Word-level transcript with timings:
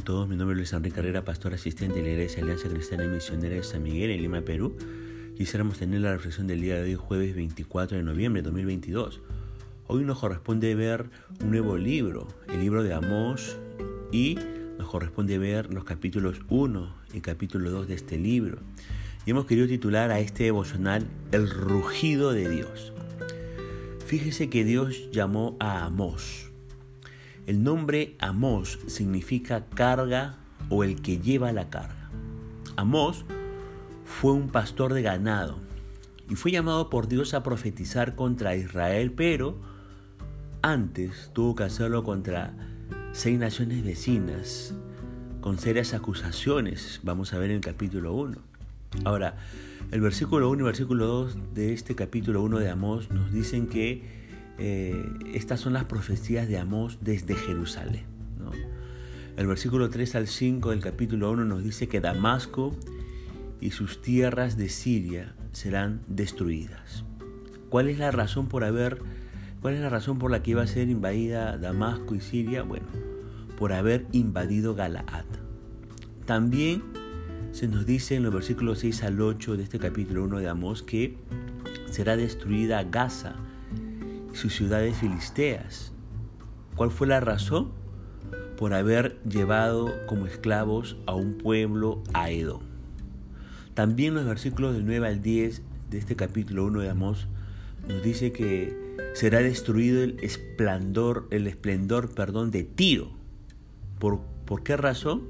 con 0.00 0.04
todos? 0.04 0.28
Mi 0.28 0.36
nombre 0.36 0.54
es 0.54 0.58
Luis 0.58 0.72
Enrique 0.72 0.96
Carrera, 0.96 1.24
pastor 1.24 1.52
asistente 1.52 1.96
de 1.96 2.02
la 2.02 2.08
Iglesia 2.12 2.42
Alianza 2.42 2.68
Cristiana 2.68 3.04
y 3.04 3.08
Misionera 3.08 3.56
de 3.56 3.62
San 3.62 3.82
Miguel 3.82 4.10
en 4.10 4.22
Lima, 4.22 4.40
Perú. 4.40 4.74
Quisiéramos 5.36 5.78
tener 5.78 6.00
la 6.00 6.12
reflexión 6.12 6.46
del 6.46 6.62
día 6.62 6.76
de 6.76 6.84
hoy, 6.84 6.94
jueves 6.94 7.34
24 7.34 7.98
de 7.98 8.02
noviembre 8.02 8.40
de 8.40 8.46
2022. 8.46 9.20
Hoy 9.88 10.04
nos 10.04 10.18
corresponde 10.18 10.74
ver 10.74 11.10
un 11.42 11.50
nuevo 11.50 11.76
libro, 11.76 12.28
el 12.48 12.60
libro 12.60 12.82
de 12.82 12.94
Amós, 12.94 13.58
y 14.10 14.38
nos 14.78 14.88
corresponde 14.88 15.36
ver 15.36 15.70
los 15.70 15.84
capítulos 15.84 16.40
1 16.48 16.94
y 17.12 17.20
capítulo 17.20 17.70
2 17.70 17.88
de 17.88 17.94
este 17.94 18.16
libro. 18.16 18.58
Y 19.26 19.32
hemos 19.32 19.44
querido 19.44 19.66
titular 19.66 20.10
a 20.12 20.20
este 20.20 20.44
devocional 20.44 21.06
El 21.30 21.50
rugido 21.50 22.32
de 22.32 22.48
Dios. 22.48 22.94
Fíjese 24.06 24.48
que 24.48 24.64
Dios 24.64 25.10
llamó 25.10 25.56
a 25.60 25.84
Amós 25.84 26.49
el 27.50 27.64
nombre 27.64 28.14
Amós 28.20 28.78
significa 28.86 29.66
carga 29.66 30.36
o 30.68 30.84
el 30.84 31.02
que 31.02 31.18
lleva 31.18 31.50
la 31.50 31.68
carga. 31.68 32.08
Amós 32.76 33.24
fue 34.04 34.30
un 34.34 34.50
pastor 34.50 34.94
de 34.94 35.02
ganado 35.02 35.58
y 36.28 36.36
fue 36.36 36.52
llamado 36.52 36.88
por 36.90 37.08
Dios 37.08 37.34
a 37.34 37.42
profetizar 37.42 38.14
contra 38.14 38.54
Israel, 38.54 39.10
pero 39.10 39.58
antes 40.62 41.32
tuvo 41.32 41.56
que 41.56 41.64
hacerlo 41.64 42.04
contra 42.04 42.54
seis 43.10 43.36
naciones 43.36 43.82
vecinas 43.82 44.72
con 45.40 45.58
serias 45.58 45.92
acusaciones. 45.92 47.00
Vamos 47.02 47.32
a 47.32 47.38
ver 47.38 47.50
en 47.50 47.56
el 47.56 47.62
capítulo 47.62 48.14
1. 48.14 48.38
Ahora, 49.04 49.34
el 49.90 50.00
versículo 50.00 50.50
1 50.50 50.62
y 50.62 50.66
versículo 50.66 51.04
2 51.08 51.52
de 51.52 51.72
este 51.72 51.96
capítulo 51.96 52.42
1 52.42 52.60
de 52.60 52.70
Amós 52.70 53.10
nos 53.10 53.32
dicen 53.32 53.66
que 53.66 54.19
eh, 54.62 55.02
estas 55.32 55.58
son 55.58 55.72
las 55.72 55.84
profecías 55.84 56.46
de 56.46 56.58
Amós 56.58 56.98
desde 57.00 57.34
Jerusalén. 57.34 58.04
El 59.38 59.46
versículo 59.46 59.88
3 59.88 60.16
al 60.16 60.26
5 60.26 60.68
del 60.68 60.80
capítulo 60.80 61.30
1 61.30 61.46
nos 61.46 61.64
dice 61.64 61.88
que 61.88 62.02
Damasco 62.02 62.76
y 63.58 63.70
sus 63.70 64.02
tierras 64.02 64.58
de 64.58 64.68
Siria 64.68 65.34
serán 65.52 66.02
destruidas. 66.08 67.04
¿Cuál 67.70 67.88
es 67.88 67.98
la 67.98 68.10
razón 68.10 68.48
por 68.48 68.64
haber, 68.64 69.00
cuál 69.62 69.74
es 69.74 69.80
la 69.80 69.88
razón 69.88 70.18
por 70.18 70.30
la 70.30 70.42
que 70.42 70.50
iba 70.50 70.62
a 70.62 70.66
ser 70.66 70.90
invadida 70.90 71.56
Damasco 71.56 72.14
y 72.14 72.20
Siria? 72.20 72.62
Bueno, 72.62 72.86
por 73.56 73.72
haber 73.72 74.04
invadido 74.12 74.74
Galaad. 74.74 75.24
También 76.26 76.82
se 77.52 77.66
nos 77.66 77.86
dice 77.86 78.16
en 78.16 78.24
los 78.24 78.34
versículos 78.34 78.80
6 78.80 79.04
al 79.04 79.22
8 79.22 79.56
de 79.56 79.62
este 79.62 79.78
capítulo 79.78 80.24
1 80.24 80.40
de 80.40 80.48
Amós 80.50 80.82
que 80.82 81.16
será 81.90 82.18
destruida 82.18 82.84
Gaza 82.84 83.36
sus 84.40 84.54
ciudades 84.54 84.96
filisteas. 84.96 85.92
¿Cuál 86.74 86.90
fue 86.90 87.06
la 87.06 87.20
razón? 87.20 87.72
Por 88.56 88.72
haber 88.72 89.20
llevado 89.24 89.92
como 90.06 90.26
esclavos 90.26 90.96
a 91.06 91.14
un 91.14 91.36
pueblo 91.36 92.02
a 92.14 92.30
Edom. 92.30 92.62
También 93.74 94.14
los 94.14 94.24
versículos 94.24 94.74
del 94.74 94.86
9 94.86 95.06
al 95.06 95.22
10 95.22 95.62
de 95.90 95.98
este 95.98 96.16
capítulo 96.16 96.64
1 96.64 96.80
de 96.80 96.88
Amós 96.88 97.28
nos 97.86 98.02
dice 98.02 98.32
que 98.32 98.96
será 99.14 99.40
destruido 99.40 100.02
el 100.02 100.18
esplendor, 100.22 101.28
el 101.30 101.46
esplendor, 101.46 102.14
perdón, 102.14 102.50
de 102.50 102.64
Tiro. 102.64 103.10
¿Por, 103.98 104.22
¿Por 104.46 104.62
qué 104.62 104.76
razón? 104.76 105.28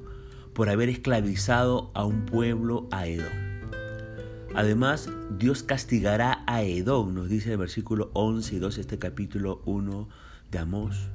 Por 0.54 0.68
haber 0.68 0.88
esclavizado 0.88 1.90
a 1.94 2.04
un 2.04 2.26
pueblo 2.26 2.86
a 2.92 3.08
Edom. 3.08 3.49
Además, 4.54 5.08
Dios 5.38 5.62
castigará 5.62 6.42
a 6.46 6.62
Edom, 6.62 7.14
nos 7.14 7.28
dice 7.28 7.52
el 7.52 7.58
versículo 7.58 8.10
11 8.14 8.56
y 8.56 8.58
12 8.58 8.80
este 8.80 8.98
capítulo 8.98 9.62
1 9.64 10.08
de 10.50 10.58
Amós, 10.58 11.08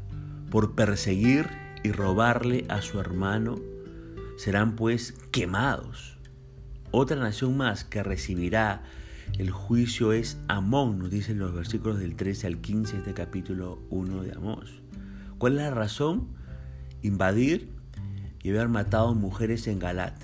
por 0.49 0.75
perseguir 0.75 1.49
y 1.83 1.91
robarle 1.91 2.65
a 2.69 2.81
su 2.81 2.99
hermano. 2.99 3.59
Serán 4.37 4.75
pues 4.75 5.13
quemados. 5.31 6.17
Otra 6.91 7.17
nación 7.17 7.57
más 7.57 7.83
que 7.83 8.03
recibirá 8.03 8.83
el 9.37 9.51
juicio 9.51 10.13
es 10.13 10.37
Amón, 10.47 10.97
nos 10.99 11.11
dicen 11.11 11.39
los 11.39 11.53
versículos 11.53 11.99
del 11.99 12.15
13 12.15 12.47
al 12.47 12.57
15 12.59 12.93
de 12.93 12.99
este 12.99 13.13
capítulo 13.13 13.79
1 13.89 14.23
de 14.23 14.31
Amós. 14.31 14.81
¿Cuál 15.37 15.53
es 15.53 15.63
la 15.63 15.71
razón? 15.71 16.29
Invadir 17.01 17.69
y 18.41 18.51
haber 18.51 18.69
matado 18.69 19.13
mujeres 19.13 19.67
en 19.67 19.79
Galat. 19.79 20.15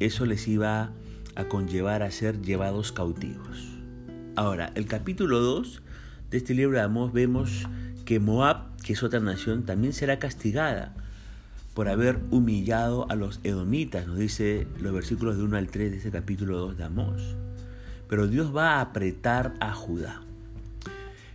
Eso 0.00 0.26
les 0.26 0.48
iba 0.48 0.82
a 0.82 0.92
a 1.36 1.44
conllevar 1.44 2.02
a 2.02 2.10
ser 2.10 2.42
llevados 2.42 2.92
cautivos. 2.92 3.68
Ahora, 4.34 4.72
el 4.74 4.86
capítulo 4.86 5.40
2 5.40 5.82
de 6.30 6.36
este 6.38 6.54
libro 6.54 6.76
de 6.76 6.82
Amós 6.82 7.12
vemos 7.12 7.66
que 8.04 8.20
Moab, 8.20 8.76
que 8.82 8.94
es 8.94 9.02
otra 9.02 9.20
nación, 9.20 9.64
también 9.64 9.92
será 9.92 10.18
castigada 10.18 10.94
por 11.74 11.88
haber 11.88 12.18
humillado 12.30 13.06
a 13.10 13.14
los 13.14 13.40
edomitas, 13.44 14.06
nos 14.06 14.18
dice 14.18 14.66
los 14.80 14.92
versículos 14.92 15.36
de 15.36 15.42
1 15.42 15.56
al 15.58 15.68
3 15.68 15.90
de 15.90 15.96
este 15.98 16.10
capítulo 16.10 16.58
2 16.58 16.78
de 16.78 16.84
Amós. 16.84 17.36
Pero 18.08 18.28
Dios 18.28 18.56
va 18.56 18.74
a 18.74 18.80
apretar 18.80 19.54
a 19.60 19.72
Judá. 19.72 20.22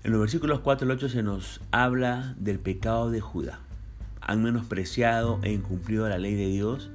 En 0.03 0.11
los 0.11 0.19
versículos 0.19 0.61
4 0.61 0.85
al 0.85 0.91
8 0.91 1.09
se 1.09 1.21
nos 1.21 1.61
habla 1.69 2.33
del 2.39 2.57
pecado 2.57 3.11
de 3.11 3.21
Judá. 3.21 3.59
Han 4.19 4.41
menospreciado 4.41 5.39
e 5.43 5.51
incumplido 5.51 6.09
la 6.09 6.17
ley 6.17 6.33
de 6.33 6.47
Dios, 6.47 6.89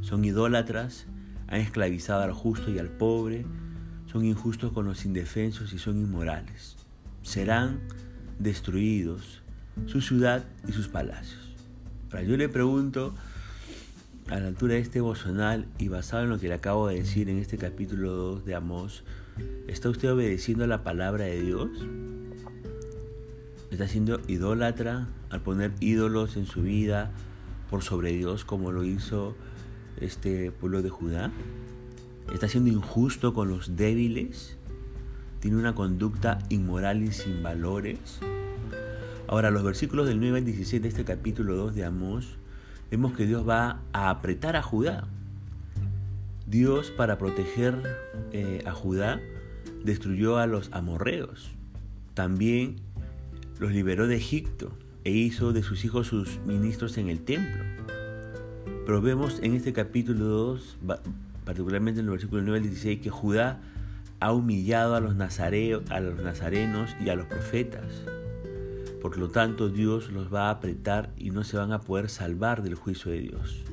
son 0.00 0.24
idólatras, 0.24 1.06
han 1.48 1.60
esclavizado 1.60 2.22
al 2.22 2.32
justo 2.32 2.70
y 2.70 2.78
al 2.78 2.88
pobre, 2.88 3.46
son 4.10 4.24
injustos 4.24 4.72
con 4.72 4.86
los 4.86 5.04
indefensos 5.04 5.72
y 5.72 5.78
son 5.78 5.98
inmorales. 5.98 6.76
Serán 7.22 7.80
destruidos 8.38 9.42
su 9.86 10.00
ciudad 10.00 10.44
y 10.66 10.72
sus 10.72 10.88
palacios. 10.88 11.54
Ahora 12.10 12.22
yo 12.22 12.36
le 12.36 12.48
pregunto, 12.48 13.14
a 14.28 14.40
la 14.40 14.48
altura 14.48 14.74
de 14.74 14.80
este 14.80 15.00
bozonal 15.00 15.66
y 15.78 15.88
basado 15.88 16.24
en 16.24 16.30
lo 16.30 16.38
que 16.40 16.48
le 16.48 16.54
acabo 16.54 16.88
de 16.88 16.96
decir 16.96 17.28
en 17.28 17.38
este 17.38 17.58
capítulo 17.58 18.12
2 18.12 18.44
de 18.44 18.54
Amós, 18.56 19.04
¿está 19.68 19.88
usted 19.88 20.12
obedeciendo 20.12 20.64
a 20.64 20.66
la 20.66 20.82
palabra 20.82 21.26
de 21.26 21.42
Dios? 21.42 21.70
¿Está 23.70 23.86
siendo 23.86 24.20
idólatra 24.26 25.08
al 25.30 25.42
poner 25.42 25.72
ídolos 25.80 26.36
en 26.36 26.46
su 26.46 26.62
vida 26.62 27.12
por 27.70 27.82
sobre 27.82 28.12
Dios 28.12 28.44
como 28.44 28.72
lo 28.72 28.84
hizo 28.84 29.36
este 30.00 30.50
pueblo 30.50 30.82
de 30.82 30.90
Judá? 30.90 31.32
¿Está 32.32 32.48
siendo 32.48 32.70
injusto 32.70 33.34
con 33.34 33.48
los 33.48 33.76
débiles? 33.76 34.56
¿Tiene 35.40 35.56
una 35.56 35.74
conducta 35.74 36.38
inmoral 36.48 37.02
y 37.02 37.12
sin 37.12 37.42
valores? 37.42 38.20
Ahora, 39.28 39.50
los 39.50 39.64
versículos 39.64 40.06
del 40.06 40.20
9 40.20 40.38
al 40.38 40.44
16 40.44 40.82
de 40.82 40.88
este 40.88 41.04
capítulo 41.04 41.56
2 41.56 41.74
de 41.74 41.84
Amós, 41.84 42.36
vemos 42.90 43.16
que 43.16 43.26
Dios 43.26 43.48
va 43.48 43.80
a 43.92 44.10
apretar 44.10 44.56
a 44.56 44.62
Judá. 44.62 45.08
Dios, 46.46 46.90
para 46.90 47.18
proteger 47.18 47.82
eh, 48.32 48.62
a 48.66 48.72
Judá, 48.72 49.20
destruyó 49.84 50.38
a 50.38 50.46
los 50.46 50.72
amorreos. 50.72 51.50
También 52.14 52.76
los 53.58 53.72
liberó 53.72 54.06
de 54.06 54.16
Egipto 54.16 54.72
e 55.04 55.10
hizo 55.10 55.52
de 55.52 55.62
sus 55.62 55.84
hijos 55.84 56.06
sus 56.06 56.38
ministros 56.46 56.98
en 56.98 57.08
el 57.08 57.20
templo. 57.20 57.64
Pero 58.86 59.02
vemos 59.02 59.40
en 59.42 59.54
este 59.54 59.72
capítulo 59.72 60.26
2, 60.26 60.76
particularmente 61.44 61.98
en 61.98 62.06
el 62.06 62.12
versículo 62.12 62.42
9 62.42 62.58
al 62.58 62.62
16, 62.62 63.00
que 63.00 63.10
Judá 63.10 63.60
ha 64.20 64.32
humillado 64.32 64.94
a 64.94 65.00
los, 65.00 65.16
nazareos, 65.16 65.90
a 65.90 65.98
los 65.98 66.22
nazarenos 66.22 66.94
y 67.04 67.08
a 67.08 67.16
los 67.16 67.26
profetas. 67.26 67.84
Por 69.02 69.18
lo 69.18 69.28
tanto, 69.28 69.70
Dios 69.70 70.12
los 70.12 70.32
va 70.32 70.46
a 70.46 70.50
apretar 70.50 71.10
y 71.16 71.30
no 71.30 71.42
se 71.42 71.56
van 71.56 71.72
a 71.72 71.80
poder 71.80 72.08
salvar 72.08 72.62
del 72.62 72.76
juicio 72.76 73.10
de 73.10 73.18
Dios. 73.18 73.64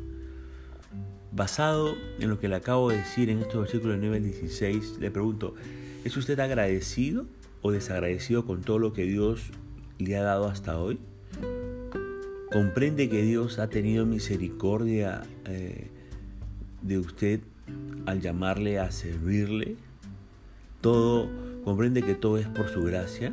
Basado 1.32 1.94
en 2.20 2.32
lo 2.32 2.40
que 2.40 2.48
le 2.48 2.56
acabo 2.56 2.90
de 2.90 2.98
decir 2.98 3.30
en 3.30 3.38
estos 3.38 3.62
versículos 3.62 3.98
9 4.00 4.18
al 4.18 4.24
16, 4.24 4.98
le 5.00 5.12
pregunto, 5.12 5.54
¿es 6.04 6.18
usted 6.18 6.40
agradecido 6.40 7.28
o 7.62 7.72
desagradecido 7.72 8.48
con 8.48 8.62
todo 8.62 8.80
lo 8.80 8.94
que 8.94 9.04
Dios 9.04 9.52
le 10.00 10.18
ha 10.18 10.24
dado 10.24 10.48
hasta 10.48 10.80
hoy? 10.80 11.00
Comprende 12.54 13.10
que 13.10 13.24
Dios 13.24 13.58
ha 13.58 13.68
tenido 13.68 14.06
misericordia 14.06 15.24
eh, 15.46 15.88
de 16.84 17.00
usted 17.00 17.40
al 18.06 18.22
llamarle 18.22 18.78
a 18.78 18.92
servirle. 18.92 19.76
Todo, 20.80 21.32
comprende 21.64 22.04
que 22.04 22.14
todo 22.14 22.38
es 22.38 22.48
por 22.48 22.70
su 22.70 22.84
gracia. 22.84 23.32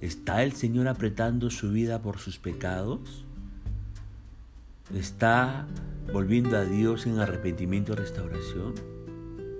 ¿Está 0.00 0.42
el 0.42 0.52
Señor 0.52 0.88
apretando 0.88 1.50
su 1.50 1.70
vida 1.70 2.00
por 2.00 2.18
sus 2.18 2.38
pecados? 2.38 3.26
¿Está 4.94 5.66
volviendo 6.14 6.56
a 6.56 6.64
Dios 6.64 7.04
en 7.04 7.18
arrepentimiento 7.18 7.92
y 7.92 7.96
restauración? 7.96 8.72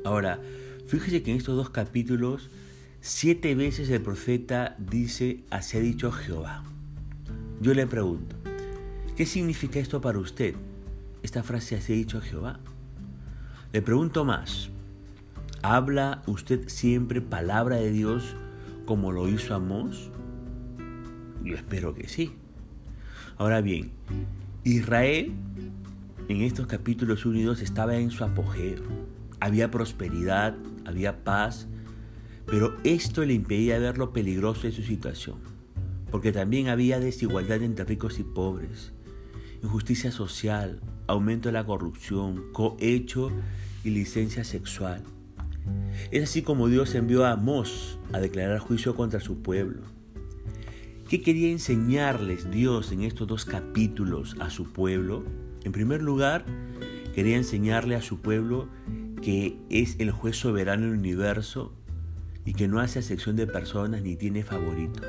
Ahora, 0.06 0.40
fíjese 0.86 1.22
que 1.22 1.32
en 1.32 1.36
estos 1.36 1.54
dos 1.54 1.68
capítulos, 1.68 2.48
siete 3.02 3.54
veces 3.54 3.90
el 3.90 4.00
profeta 4.00 4.74
dice, 4.78 5.44
así 5.50 5.76
ha 5.76 5.80
dicho 5.80 6.10
Jehová. 6.10 6.64
Yo 7.60 7.74
le 7.74 7.86
pregunto, 7.86 8.36
¿qué 9.16 9.26
significa 9.26 9.78
esto 9.78 10.00
para 10.00 10.18
usted? 10.18 10.54
Esta 11.22 11.42
frase 11.42 11.80
se 11.80 11.92
ha 11.92 11.96
dicho 11.96 12.18
a 12.18 12.20
Jehová. 12.20 12.60
Le 13.72 13.82
pregunto 13.82 14.24
más, 14.24 14.70
¿habla 15.62 16.22
usted 16.26 16.68
siempre 16.68 17.20
palabra 17.20 17.76
de 17.76 17.90
Dios 17.90 18.36
como 18.84 19.12
lo 19.12 19.28
hizo 19.28 19.54
Amós? 19.54 20.10
Yo 21.42 21.54
espero 21.54 21.94
que 21.94 22.08
sí. 22.08 22.32
Ahora 23.38 23.60
bien, 23.60 23.90
Israel 24.64 25.32
en 26.28 26.40
estos 26.42 26.66
capítulos 26.66 27.24
1 27.24 27.38
y 27.38 27.42
2 27.42 27.62
estaba 27.62 27.96
en 27.96 28.10
su 28.10 28.24
apogeo. 28.24 28.82
Había 29.40 29.70
prosperidad, 29.70 30.56
había 30.84 31.22
paz, 31.22 31.68
pero 32.46 32.76
esto 32.84 33.24
le 33.24 33.34
impedía 33.34 33.78
ver 33.78 33.98
lo 33.98 34.12
peligroso 34.12 34.62
de 34.62 34.72
su 34.72 34.82
situación, 34.82 35.38
porque 36.10 36.32
también 36.32 36.68
había 36.68 37.00
desigualdad 37.00 37.62
entre 37.62 37.84
ricos 37.84 38.18
y 38.18 38.24
pobres, 38.24 38.92
injusticia 39.62 40.12
social, 40.12 40.80
aumento 41.06 41.48
de 41.48 41.52
la 41.52 41.64
corrupción, 41.64 42.52
cohecho 42.52 43.30
y 43.84 43.90
licencia 43.90 44.44
sexual. 44.44 45.02
Es 46.10 46.24
así 46.24 46.42
como 46.42 46.68
Dios 46.68 46.94
envió 46.94 47.24
a 47.24 47.32
Amós 47.32 47.98
a 48.12 48.20
declarar 48.20 48.58
juicio 48.58 48.94
contra 48.94 49.20
su 49.20 49.42
pueblo. 49.42 49.82
¿Qué 51.08 51.22
quería 51.22 51.50
enseñarles 51.50 52.50
Dios 52.50 52.90
en 52.92 53.02
estos 53.02 53.28
dos 53.28 53.44
capítulos 53.44 54.36
a 54.40 54.50
su 54.50 54.72
pueblo? 54.72 55.24
En 55.64 55.72
primer 55.72 56.02
lugar, 56.02 56.44
quería 57.14 57.36
enseñarle 57.36 57.94
a 57.94 58.02
su 58.02 58.20
pueblo 58.20 58.68
que 59.22 59.56
es 59.70 59.96
el 59.98 60.10
juez 60.10 60.36
soberano 60.36 60.86
del 60.86 60.98
universo 60.98 61.72
y 62.44 62.54
que 62.54 62.68
no 62.68 62.80
hace 62.80 62.98
acepción 62.98 63.36
de 63.36 63.46
personas 63.46 64.02
ni 64.02 64.16
tiene 64.16 64.44
favoritos. 64.44 65.06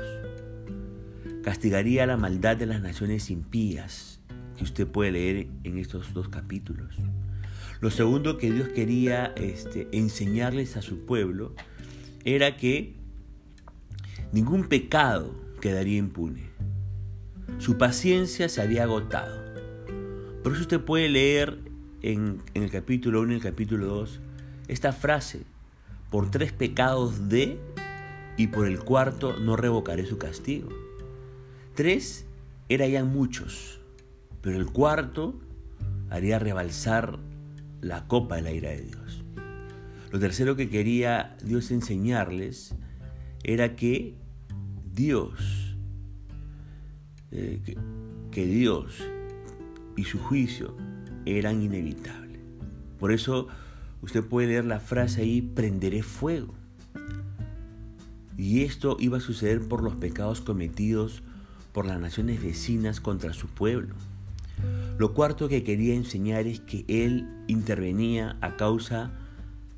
Castigaría 1.48 2.04
la 2.04 2.18
maldad 2.18 2.58
de 2.58 2.66
las 2.66 2.82
naciones 2.82 3.30
impías, 3.30 4.20
que 4.58 4.64
usted 4.64 4.86
puede 4.86 5.12
leer 5.12 5.48
en 5.64 5.78
estos 5.78 6.12
dos 6.12 6.28
capítulos. 6.28 6.94
Lo 7.80 7.90
segundo 7.90 8.36
que 8.36 8.52
Dios 8.52 8.68
quería 8.68 9.32
este, 9.34 9.88
enseñarles 9.92 10.76
a 10.76 10.82
su 10.82 11.06
pueblo 11.06 11.54
era 12.22 12.58
que 12.58 12.96
ningún 14.30 14.68
pecado 14.68 15.34
quedaría 15.62 15.96
impune. 15.96 16.50
Su 17.56 17.78
paciencia 17.78 18.50
se 18.50 18.60
había 18.60 18.82
agotado. 18.82 19.42
Por 20.42 20.52
eso 20.52 20.60
usted 20.60 20.82
puede 20.82 21.08
leer 21.08 21.60
en, 22.02 22.42
en 22.52 22.62
el 22.62 22.70
capítulo 22.70 23.22
1 23.22 23.32
y 23.32 23.36
el 23.36 23.42
capítulo 23.42 23.86
2 23.86 24.20
esta 24.68 24.92
frase, 24.92 25.44
por 26.10 26.30
tres 26.30 26.52
pecados 26.52 27.30
de 27.30 27.58
y 28.36 28.48
por 28.48 28.66
el 28.66 28.80
cuarto 28.80 29.38
no 29.38 29.56
revocaré 29.56 30.04
su 30.04 30.18
castigo. 30.18 30.87
Tres 31.78 32.26
eran 32.68 32.90
ya 32.90 33.04
muchos, 33.04 33.78
pero 34.40 34.56
el 34.56 34.66
cuarto 34.66 35.38
haría 36.10 36.40
rebalsar 36.40 37.20
la 37.80 38.08
copa 38.08 38.34
de 38.34 38.42
la 38.42 38.50
ira 38.50 38.70
de 38.70 38.82
Dios. 38.82 39.24
Lo 40.10 40.18
tercero 40.18 40.56
que 40.56 40.68
quería 40.70 41.36
Dios 41.44 41.70
enseñarles 41.70 42.74
era 43.44 43.76
que 43.76 44.16
Dios, 44.92 45.76
eh, 47.30 47.76
que 48.32 48.44
Dios 48.44 49.00
y 49.96 50.02
su 50.02 50.18
juicio 50.18 50.76
eran 51.26 51.62
inevitables. 51.62 52.40
Por 52.98 53.12
eso 53.12 53.46
usted 54.02 54.24
puede 54.24 54.48
leer 54.48 54.64
la 54.64 54.80
frase 54.80 55.22
ahí, 55.22 55.42
prenderé 55.42 56.02
fuego. 56.02 56.56
Y 58.36 58.64
esto 58.64 58.96
iba 58.98 59.18
a 59.18 59.20
suceder 59.20 59.68
por 59.68 59.84
los 59.84 59.94
pecados 59.94 60.40
cometidos 60.40 61.22
por 61.78 61.86
las 61.86 62.00
naciones 62.00 62.42
vecinas 62.42 63.00
contra 63.00 63.32
su 63.32 63.46
pueblo. 63.46 63.94
Lo 64.98 65.14
cuarto 65.14 65.48
que 65.48 65.62
quería 65.62 65.94
enseñar 65.94 66.48
es 66.48 66.58
que 66.58 66.84
Él 66.88 67.28
intervenía 67.46 68.36
a 68.40 68.56
causa 68.56 69.12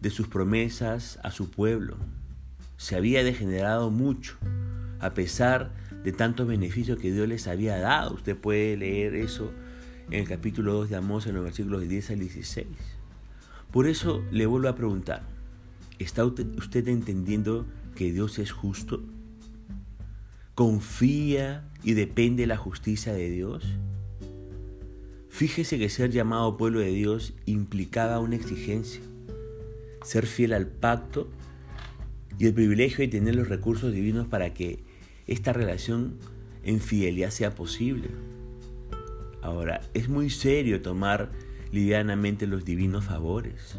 de 0.00 0.08
sus 0.08 0.26
promesas 0.26 1.18
a 1.22 1.30
su 1.30 1.50
pueblo. 1.50 1.98
Se 2.78 2.96
había 2.96 3.22
degenerado 3.22 3.90
mucho, 3.90 4.38
a 4.98 5.12
pesar 5.12 5.74
de 6.02 6.12
tantos 6.12 6.48
beneficios 6.48 6.98
que 6.98 7.12
Dios 7.12 7.28
les 7.28 7.46
había 7.46 7.76
dado. 7.76 8.14
Usted 8.14 8.34
puede 8.34 8.78
leer 8.78 9.14
eso 9.14 9.52
en 10.10 10.20
el 10.20 10.26
capítulo 10.26 10.72
2 10.72 10.88
de 10.88 10.96
Amós, 10.96 11.26
en 11.26 11.34
los 11.34 11.44
versículos 11.44 11.86
10 11.86 12.12
al 12.12 12.18
16. 12.20 12.66
Por 13.70 13.86
eso 13.86 14.24
le 14.30 14.46
vuelvo 14.46 14.68
a 14.68 14.74
preguntar, 14.74 15.24
¿está 15.98 16.24
usted 16.24 16.88
entendiendo 16.88 17.66
que 17.94 18.10
Dios 18.10 18.38
es 18.38 18.52
justo? 18.52 19.02
¿Confía 20.60 21.64
y 21.82 21.94
depende 21.94 22.42
de 22.42 22.46
la 22.46 22.58
justicia 22.58 23.14
de 23.14 23.30
Dios? 23.30 23.64
Fíjese 25.30 25.78
que 25.78 25.88
ser 25.88 26.10
llamado 26.10 26.58
pueblo 26.58 26.80
de 26.80 26.90
Dios 26.90 27.32
implicaba 27.46 28.20
una 28.20 28.36
exigencia, 28.36 29.00
ser 30.02 30.26
fiel 30.26 30.52
al 30.52 30.66
pacto 30.66 31.30
y 32.38 32.44
el 32.44 32.52
privilegio 32.52 32.98
de 32.98 33.08
tener 33.08 33.36
los 33.36 33.48
recursos 33.48 33.90
divinos 33.90 34.28
para 34.28 34.52
que 34.52 34.84
esta 35.26 35.54
relación 35.54 36.18
en 36.62 36.80
fidelidad 36.80 37.30
sea 37.30 37.54
posible. 37.54 38.10
Ahora, 39.40 39.80
es 39.94 40.10
muy 40.10 40.28
serio 40.28 40.82
tomar 40.82 41.32
livianamente 41.72 42.46
los 42.46 42.66
divinos 42.66 43.06
favores. 43.06 43.78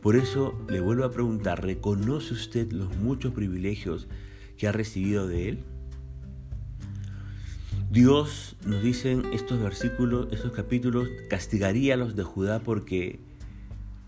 Por 0.00 0.16
eso 0.16 0.58
le 0.70 0.80
vuelvo 0.80 1.04
a 1.04 1.12
preguntar, 1.12 1.62
¿reconoce 1.62 2.32
usted 2.32 2.72
los 2.72 2.96
muchos 2.96 3.34
privilegios 3.34 4.08
que 4.56 4.68
ha 4.68 4.72
recibido 4.72 5.28
de 5.28 5.50
Él? 5.50 5.64
Dios, 7.92 8.56
nos 8.64 8.82
dicen 8.82 9.22
estos 9.34 9.60
versículos, 9.60 10.28
estos 10.32 10.52
capítulos, 10.52 11.10
castigaría 11.28 11.92
a 11.92 11.98
los 11.98 12.16
de 12.16 12.22
Judá 12.22 12.60
porque 12.60 13.20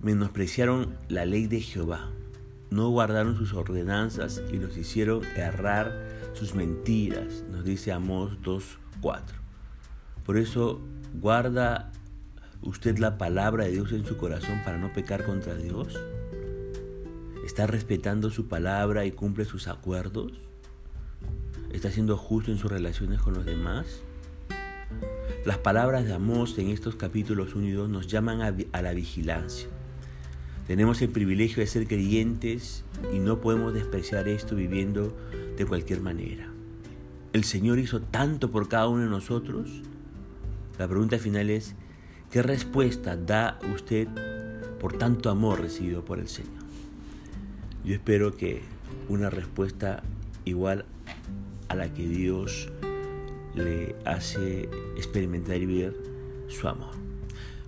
menospreciaron 0.00 0.96
la 1.10 1.26
ley 1.26 1.48
de 1.48 1.60
Jehová, 1.60 2.08
no 2.70 2.88
guardaron 2.88 3.36
sus 3.36 3.52
ordenanzas 3.52 4.40
y 4.50 4.56
los 4.56 4.78
hicieron 4.78 5.22
errar 5.36 5.92
sus 6.32 6.54
mentiras, 6.54 7.44
nos 7.50 7.66
dice 7.66 7.92
Amós 7.92 8.38
2.4. 8.42 9.20
Por 10.24 10.38
eso 10.38 10.80
guarda 11.20 11.92
usted 12.62 12.96
la 12.96 13.18
palabra 13.18 13.64
de 13.64 13.72
Dios 13.72 13.92
en 13.92 14.06
su 14.06 14.16
corazón 14.16 14.62
para 14.64 14.78
no 14.78 14.94
pecar 14.94 15.26
contra 15.26 15.56
Dios. 15.56 16.00
¿Está 17.44 17.66
respetando 17.66 18.30
su 18.30 18.48
palabra 18.48 19.04
y 19.04 19.12
cumple 19.12 19.44
sus 19.44 19.68
acuerdos? 19.68 20.53
¿Está 21.74 21.90
siendo 21.90 22.16
justo 22.16 22.50
en 22.50 22.56
sus 22.56 22.70
relaciones 22.70 23.20
con 23.20 23.34
los 23.34 23.44
demás? 23.44 24.00
Las 25.44 25.58
palabras 25.58 26.06
de 26.06 26.14
Amós 26.14 26.56
en 26.56 26.68
estos 26.68 26.96
capítulos 26.96 27.54
1 27.54 27.66
y 27.66 27.72
2 27.72 27.90
nos 27.90 28.06
llaman 28.06 28.40
a, 28.40 28.54
a 28.72 28.80
la 28.80 28.94
vigilancia. 28.94 29.68
Tenemos 30.66 31.02
el 31.02 31.10
privilegio 31.10 31.58
de 31.58 31.66
ser 31.66 31.86
creyentes 31.86 32.84
y 33.12 33.18
no 33.18 33.42
podemos 33.42 33.74
despreciar 33.74 34.28
esto 34.28 34.56
viviendo 34.56 35.14
de 35.58 35.66
cualquier 35.66 36.00
manera. 36.00 36.48
El 37.34 37.44
Señor 37.44 37.78
hizo 37.78 38.00
tanto 38.00 38.50
por 38.50 38.68
cada 38.68 38.88
uno 38.88 39.02
de 39.02 39.10
nosotros 39.10 39.82
la 40.78 40.88
pregunta 40.88 41.18
final 41.18 41.50
es, 41.50 41.74
¿qué 42.32 42.42
respuesta 42.42 43.16
da 43.16 43.60
usted 43.74 44.08
por 44.80 44.98
tanto 44.98 45.30
amor 45.30 45.60
recibido 45.60 46.04
por 46.04 46.18
el 46.18 46.28
Señor? 46.28 46.64
Yo 47.84 47.94
espero 47.94 48.36
que 48.36 48.62
una 49.08 49.30
respuesta 49.30 50.02
igual 50.44 50.84
la 51.74 51.92
que 51.92 52.06
Dios 52.06 52.68
le 53.54 53.94
hace 54.04 54.68
experimentar 54.96 55.56
y 55.56 55.66
ver 55.66 55.94
su 56.48 56.68
amor. 56.68 56.92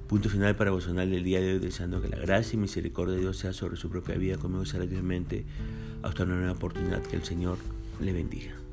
Punto 0.09 0.29
final 0.29 0.55
para 0.55 0.71
Bolsonaro 0.71 1.11
del 1.11 1.25
día 1.25 1.41
de 1.41 1.55
hoy, 1.55 1.59
deseando 1.59 2.01
que 2.01 2.09
la 2.09 2.19
gracia 2.19 2.57
y 2.57 2.61
misericordia 2.61 3.17
de 3.17 3.23
Dios 3.23 3.39
sea 3.39 3.53
sobre 3.53 3.77
su 3.77 3.91
propia 3.91 4.15
vida, 4.17 4.37
conmigo 4.37 4.65
será 4.65 4.85
hasta 6.03 6.23
una 6.23 6.37
nueva 6.37 6.53
oportunidad. 6.53 7.03
Que 7.03 7.17
el 7.17 7.25
Señor 7.25 7.59
le 8.01 8.13
bendiga. 8.13 8.66